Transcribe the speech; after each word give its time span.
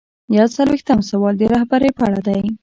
یو 0.37 0.45
څلویښتم 0.55 0.99
سوال 1.09 1.33
د 1.37 1.43
رهبرۍ 1.53 1.91
په 1.97 2.03
اړه 2.07 2.19
دی. 2.27 2.41